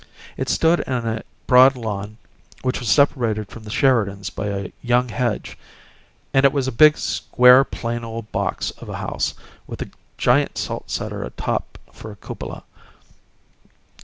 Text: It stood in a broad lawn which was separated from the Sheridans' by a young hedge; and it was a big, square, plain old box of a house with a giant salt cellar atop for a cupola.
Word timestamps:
It 0.35 0.49
stood 0.49 0.79
in 0.79 0.93
a 0.93 1.21
broad 1.45 1.75
lawn 1.75 2.17
which 2.63 2.79
was 2.79 2.89
separated 2.89 3.49
from 3.49 3.61
the 3.65 3.69
Sheridans' 3.69 4.31
by 4.31 4.47
a 4.47 4.71
young 4.81 5.09
hedge; 5.09 5.59
and 6.33 6.43
it 6.43 6.51
was 6.51 6.67
a 6.67 6.71
big, 6.71 6.97
square, 6.97 7.63
plain 7.63 8.03
old 8.03 8.31
box 8.31 8.71
of 8.81 8.89
a 8.89 8.97
house 8.97 9.35
with 9.67 9.79
a 9.83 9.91
giant 10.17 10.57
salt 10.57 10.89
cellar 10.89 11.21
atop 11.23 11.77
for 11.93 12.11
a 12.11 12.15
cupola. 12.15 12.63